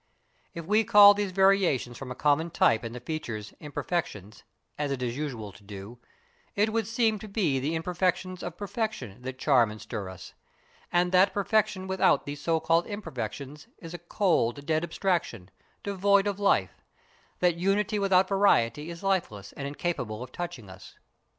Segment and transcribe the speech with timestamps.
[0.55, 4.41] If we call these variations from a common type in the features imperfections,
[4.75, 5.99] as it is usual to do,
[6.55, 10.33] it would seem to be the imperfections of perfection that charm and stir us;
[10.91, 15.51] and that perfection without these so called imperfections is a cold, dead abstraction,
[15.83, 16.81] devoid of life:
[17.37, 20.97] that unity without variety is lifeless and incapable of touching us.